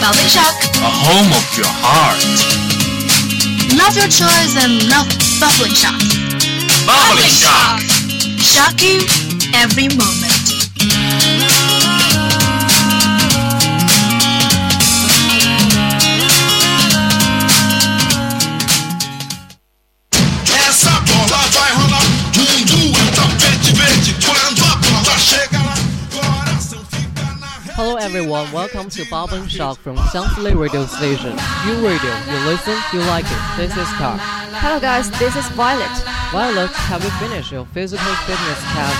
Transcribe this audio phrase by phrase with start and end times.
[0.00, 0.54] Bubbling shock.
[0.78, 2.22] A home of your heart.
[3.76, 5.08] Love your choice and love
[5.40, 5.98] bubbling shock.
[6.86, 7.82] Bubbling shock.
[8.38, 9.00] Shock you
[9.54, 10.27] every moment.
[28.38, 31.34] Everyone, welcome to Bubbling Shock from Xiangfulei Radio Station.
[31.66, 33.42] You radio, you listen, you like it.
[33.56, 34.16] This is Carl.
[34.62, 35.90] Hello guys, this is Violet.
[36.30, 38.98] Violet, have you finished your physical fitness test?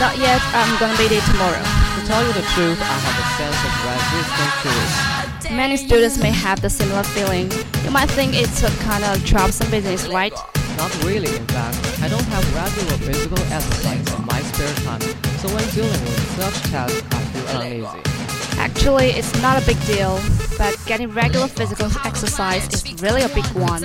[0.00, 1.60] Not yet, I'm gonna beat it tomorrow.
[1.60, 5.54] To tell you the truth, I have a sense of resistance to it.
[5.54, 7.52] Many students may have the similar feeling.
[7.84, 10.32] You might think it's a kind of troublesome business, right?
[10.78, 11.76] Not really, in fact.
[12.00, 15.02] I don't have regular physical exercise in my spare time,
[15.36, 18.09] so when dealing with such tasks, I feel uneasy.
[18.80, 20.18] Actually, it's not a big deal,
[20.56, 23.84] but getting regular physical exercise is really a big one.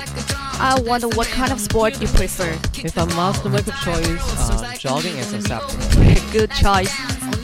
[0.57, 2.57] I wonder what kind of sport you prefer.
[2.75, 5.83] If I must make a choice, uh, jogging is acceptable.
[6.31, 6.95] Good choice.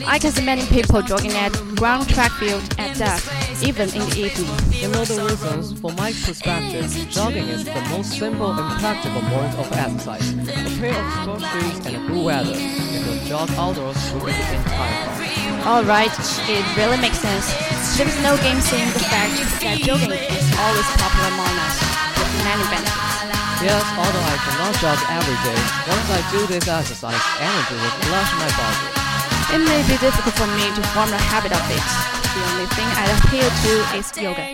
[0.06, 3.30] I can see many people jogging at ground track field at dusk,
[3.62, 4.50] even in the evening.
[4.74, 5.78] You know the reasons?
[5.78, 10.34] From my perspective, jogging is the most simple and practical mode of exercise.
[10.34, 12.58] A pair of sports shoes and a good weather.
[12.58, 15.62] You can jog outdoors through the entire park.
[15.62, 16.14] Alright,
[16.50, 17.46] it really makes sense.
[17.94, 19.30] There is no game saying the fact
[19.62, 21.76] that jogging is always popular among us,
[22.18, 23.14] with many benefits.
[23.62, 28.30] Yes, although I cannot jog every day, once I do this exercise, energy will flush
[28.42, 28.90] my body.
[29.54, 32.21] It may be difficult for me to form a habit of it.
[33.12, 34.46] Adhere to is yoga.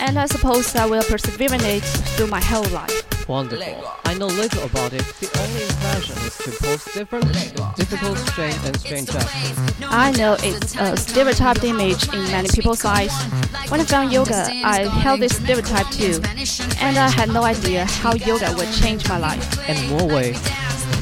[0.00, 1.82] And I suppose I will persevere in it
[2.16, 3.28] through my whole life.
[3.28, 3.84] Wonderful.
[4.06, 5.04] I know little about it.
[5.20, 7.26] The only impression is to pose different,
[7.76, 9.58] difficult strain and strain gestures.
[9.82, 13.12] I know it's a stereotyped image in many people's eyes.
[13.68, 16.20] When I found yoga, I held this stereotype too.
[16.80, 19.46] And I had no idea how yoga would change my life.
[19.68, 20.34] In more way,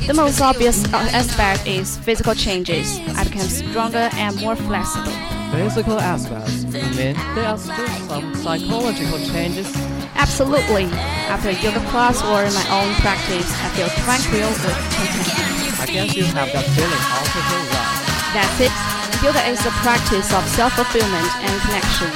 [0.06, 2.98] The most obvious aspect is physical changes.
[3.16, 5.37] I became stronger and more flexible.
[5.50, 6.64] Physical aspects.
[6.64, 9.68] You mean there are still some psychological changes?
[10.14, 10.84] Absolutely.
[11.30, 15.80] After a yoga class or in my own practice, I feel tranquil with contentment.
[15.80, 18.08] I guess you have that feeling also through life.
[18.34, 18.74] That's it.
[19.22, 22.10] Yoga is a practice of self-fulfillment and connection.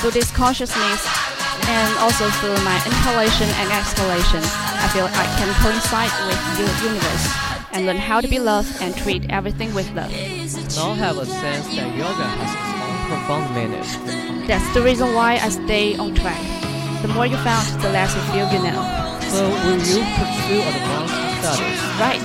[0.00, 1.00] Through this consciousness
[1.68, 4.42] and also through my inhalation and exhalation,
[4.82, 7.26] I feel I can coincide with the universe
[7.72, 10.12] and learn how to be loved and treat everything with love.
[10.12, 12.71] I have a sense that yoga has
[13.12, 13.84] profound meaning.
[14.48, 16.40] That's the reason why I stay on track.
[17.04, 18.84] The more you found, the less you feel you know.
[19.28, 21.12] So will you pursue advanced
[21.44, 21.80] studies?
[22.00, 22.24] Right.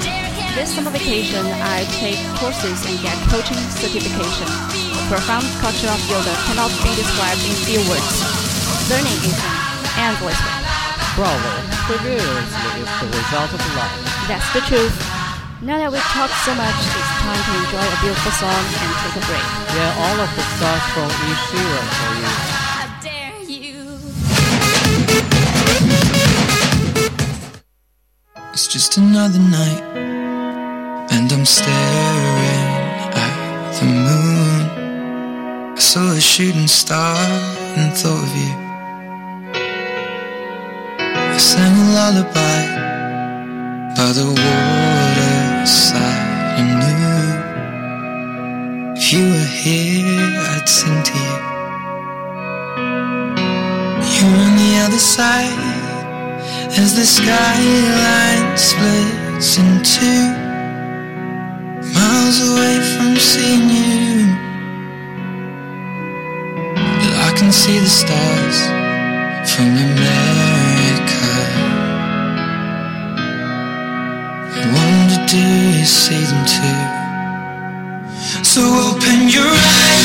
[0.56, 1.44] This summer vacation,
[1.76, 4.48] I take courses and get coaching certification.
[4.96, 8.16] The profound culture of yoga cannot be described in few words.
[8.88, 10.58] Learning is an endless way.
[11.20, 11.52] Bravo.
[11.84, 13.96] Perseverance is the result of life.
[14.32, 15.17] That's the truth.
[15.60, 19.18] Now that we've talked so much, it's time to enjoy a beautiful song and take
[19.18, 19.42] a break.
[19.74, 22.30] Yeah, all of the stars from Ed Sheeran for you.
[28.54, 29.82] It's just another night,
[31.10, 32.70] and I'm staring
[33.18, 34.62] at the moon.
[35.74, 37.18] I saw a shooting star
[37.78, 38.54] and thought of you.
[41.34, 42.62] I sang a lullaby
[43.98, 44.67] by the waterside.
[56.98, 60.34] The skyline splits in two.
[61.94, 64.26] Miles away from seeing you,
[67.02, 68.58] but I can see the stars
[69.52, 71.28] from America.
[74.58, 75.44] I wonder, do
[75.78, 76.82] you see them too?
[78.44, 79.97] So open your eyes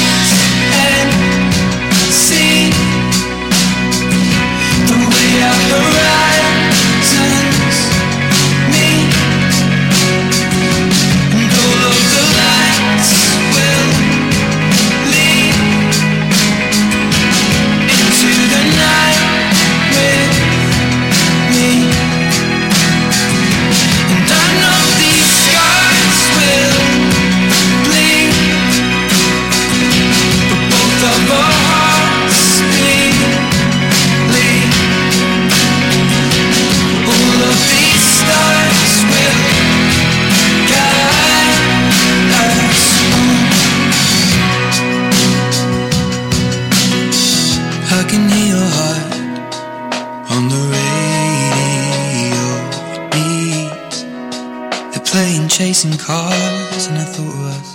[55.12, 57.68] playing chasing cars, and I thought of us.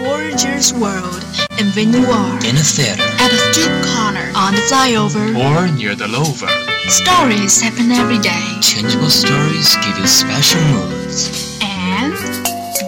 [0.00, 1.22] Gorgeous world.
[1.60, 3.02] And when you are In a theater.
[3.20, 6.48] at a street corner, on the flyover, Or near the lover.
[6.88, 8.44] stories happen every day.
[8.62, 11.58] Changeable stories give you special moods.
[11.60, 12.14] And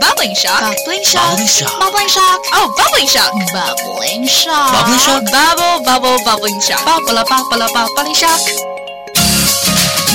[0.00, 0.60] Bubbling shock.
[0.62, 1.28] bubbling shock.
[1.28, 1.76] Bubbling shock.
[1.80, 2.38] Bubbling shock.
[2.56, 3.32] Oh, bubbling shock.
[3.52, 4.72] Bubbling shock.
[4.72, 5.22] Bubbling shock?
[5.28, 6.80] Bubble, bubble, bubbling shock.
[6.88, 8.40] Bubble, bubble, bubbling shock.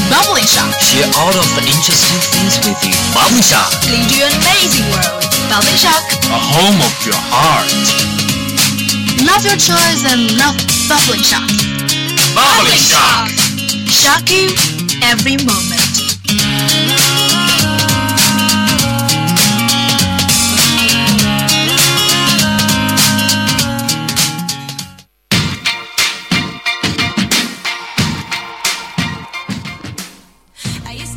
[0.10, 0.75] Bubbling shock.
[0.96, 2.96] Share all of the interesting things with you.
[3.12, 3.68] Bubbling shock.
[3.92, 5.28] Lead you an amazing world.
[5.52, 6.00] Bubbling shock.
[6.32, 7.68] A home of your heart.
[9.28, 10.56] Love your choice and love
[10.88, 11.52] bubbling shock.
[12.32, 13.28] Bubbling shock.
[13.92, 14.48] Shock you
[15.04, 17.05] every moment.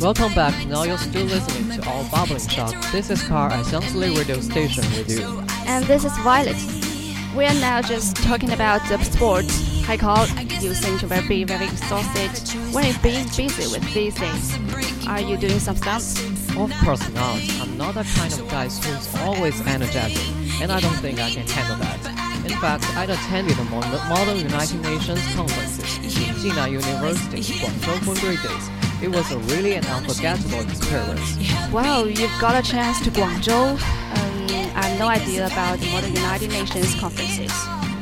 [0.09, 0.65] Welcome back.
[0.65, 2.73] Now you're still listening to our Bubbling Shock.
[2.91, 5.43] This is Carl at Xiangli Radio Station with you.
[5.67, 6.57] And this is Violet.
[7.37, 9.85] We are now just talking about the sports.
[9.85, 10.25] Hi, Carl.
[10.61, 12.31] You seem to be very exhausted
[12.73, 14.57] when you've been busy with these things.
[15.07, 16.19] Are you doing some stunts?
[16.57, 17.37] Of course not.
[17.61, 20.17] I'm not that kind of guy who's always energetic,
[20.59, 21.99] and I don't think I can handle that.
[22.49, 28.15] In fact, I attended the Mo- Model United Nations conferences in Jinan University, Guangzhou for
[28.15, 28.88] three days.
[29.01, 31.39] It was a really an unforgettable experience.
[31.71, 33.79] Wow, you've got a chance to Guangzhou.
[33.79, 34.35] Um,
[34.75, 37.47] I have no idea about the Modern United Nations conferences.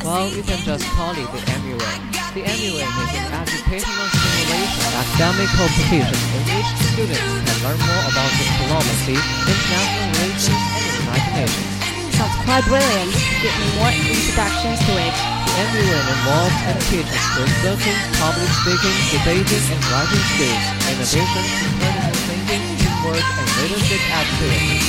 [0.01, 1.99] Well, you can just call it the MUN.
[2.33, 8.29] The MUN is an educational simulation academic competition in which students can learn more about
[8.33, 11.69] diplomacy, international relations, and the United Nations.
[12.17, 13.13] Sounds quite brilliant.
[13.45, 15.46] Give me more introductions to it.
[15.57, 21.41] MUN involves education, researching, public speaking, debating, and writing skills, in addition to
[21.81, 24.85] critical thinking, teamwork, and leadership activities.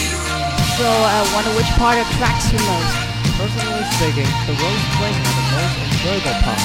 [0.77, 2.93] So uh, I wonder which part attracts you most.
[3.41, 6.61] Personally speaking, the roles playing are the most enjoyable part.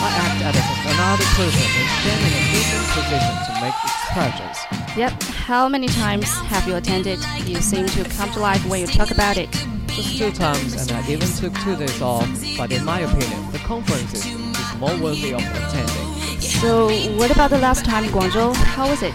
[0.00, 0.56] I act as
[0.88, 4.56] another person and stand in a different position to make expressions.
[4.96, 5.12] Yep.
[5.36, 7.20] How many times have you attended?
[7.44, 9.52] You seem to come to life when you talk about it.
[9.94, 12.28] Just two times, and I even took two days off.
[12.58, 14.26] But in my opinion, the conference is,
[14.80, 16.40] more worthy of attending.
[16.40, 18.54] So what about the last time in Guangzhou?
[18.74, 19.14] How was it?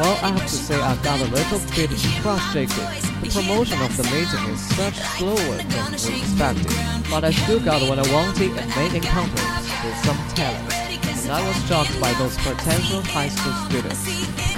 [0.00, 1.90] Well, I have to say I got a little bit
[2.22, 2.74] frustrated.
[3.22, 6.74] The promotion of the meeting is such slower than we expected,
[7.08, 9.46] but I still got what I wanted and made encounters
[9.84, 10.74] with some talent.
[11.22, 14.02] And I was shocked by those potential high school students.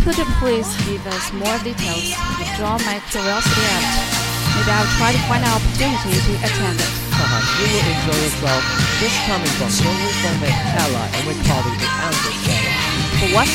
[0.02, 2.16] Could you please give us more details?
[2.40, 4.12] to draw my curiosity out.
[4.52, 6.93] Maybe I'll try to find an opportunity to attend it.
[7.16, 8.62] Haha, you will enjoy yourself.
[9.00, 12.72] This coming from Zhongli Format Ally, and we call it the Answers Ally.
[13.20, 13.48] For what?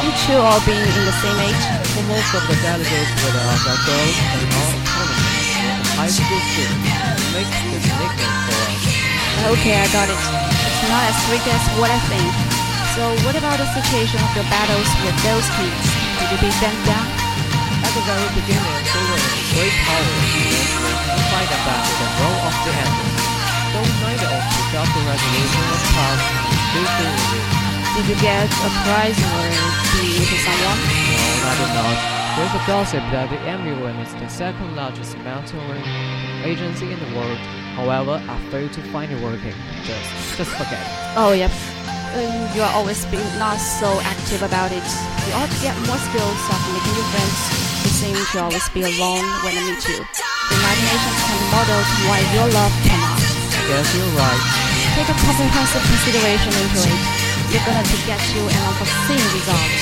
[0.00, 1.64] Aren't you all being in the same age?
[1.92, 6.42] For most of the delegates with us are girls and all opponents were high school
[6.52, 6.88] students.
[7.32, 8.84] Make this nickname for us.
[9.54, 10.18] Okay, I got it.
[10.18, 12.30] It's not as strict as what I think.
[12.96, 15.84] So what about the situation of your battles with those kids?
[16.20, 17.13] Did you beat them down?
[17.94, 20.02] The very beginning, they were in great power.
[20.02, 23.22] We fight with the role of the enders.
[23.70, 27.54] Though neither of the resolution was passed, we still feel relieved.
[27.94, 29.46] Did you get a prize or
[29.94, 30.74] be into someone?
[30.74, 31.98] No, I did not.
[32.34, 35.86] There's a gossip that the MUN is the second largest mountaineering
[36.42, 37.38] agency in the world.
[37.78, 39.54] However, I failed to find it working.
[39.86, 41.14] Just, just forget it.
[41.14, 41.54] Oh, yep.
[42.18, 44.82] Um, you are always being not so active about it.
[44.82, 47.73] You ought to get more skills of making new friends.
[48.04, 49.96] Seem to always be alone when I meet you.
[49.96, 53.16] The United can be modeled why your love cannot.
[53.16, 54.44] I guess you're right.
[54.92, 57.00] Take a comprehensive consideration into it.
[57.48, 59.72] You're gonna to get you an unforeseen result.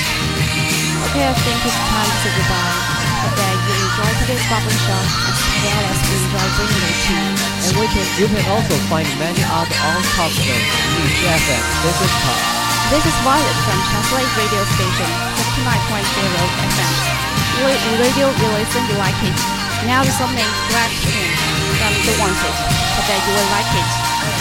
[1.03, 2.79] Okay, I think it's time to say goodbye.
[3.11, 7.11] I bet you enjoy today's bubbling shock as well as we enjoy bringing it to
[7.11, 7.27] you.
[7.27, 11.63] And we can, you can also find many other on-top shows on each FM.
[11.83, 12.39] This is Pop.
[12.87, 15.11] This is Violet from Translate Radio Station
[15.59, 16.39] 59.0
[16.71, 17.22] FM.
[17.61, 19.37] Radio, you listen, you like it.
[19.85, 21.29] Now there's something correct in
[21.77, 22.55] from The Wanted.
[22.97, 23.87] I bet you will like it.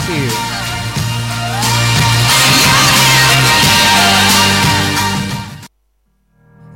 [0.05, 0.33] See you.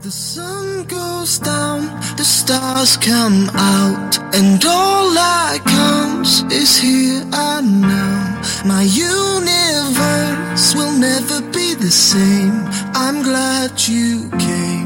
[0.02, 7.80] The sun goes down, the stars come out, and all that counts is here and
[7.80, 8.42] now.
[8.64, 12.66] My universe will never be the same.
[12.94, 14.85] I'm glad you came.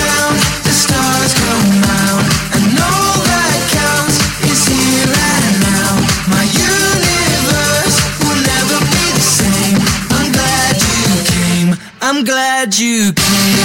[12.69, 13.60] be